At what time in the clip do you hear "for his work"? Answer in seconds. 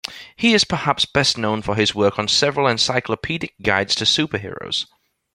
1.61-2.17